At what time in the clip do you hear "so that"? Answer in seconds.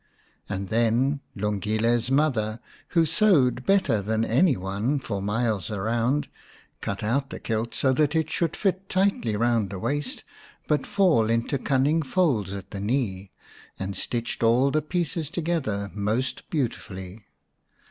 7.75-8.15